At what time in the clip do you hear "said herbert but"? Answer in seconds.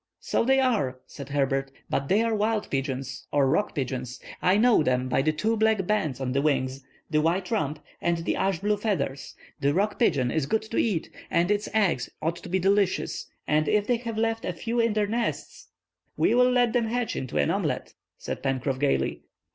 1.05-2.09